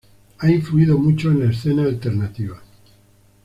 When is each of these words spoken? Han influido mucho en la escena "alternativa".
Han 0.39 0.49
influido 0.49 0.97
mucho 0.97 1.29
en 1.29 1.41
la 1.41 1.51
escena 1.51 1.83
"alternativa". 1.83 2.59